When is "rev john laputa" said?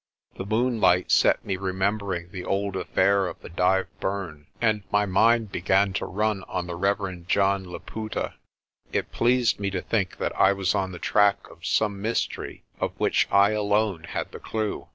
6.75-8.33